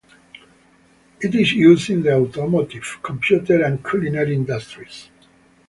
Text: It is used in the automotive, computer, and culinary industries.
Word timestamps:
It 1.21 1.35
is 1.35 1.51
used 1.53 1.91
in 1.91 2.01
the 2.01 2.15
automotive, 2.15 3.01
computer, 3.03 3.63
and 3.63 3.85
culinary 3.85 4.33
industries. 4.33 5.11